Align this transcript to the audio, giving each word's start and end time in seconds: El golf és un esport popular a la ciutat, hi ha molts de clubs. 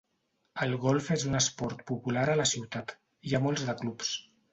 El 0.65 0.71
golf 0.85 1.09
és 1.15 1.25
un 1.31 1.39
esport 1.39 1.83
popular 1.91 2.23
a 2.33 2.37
la 2.39 2.47
ciutat, 2.53 2.95
hi 3.29 3.37
ha 3.37 3.43
molts 3.45 3.67
de 3.69 3.77
clubs. 3.83 4.11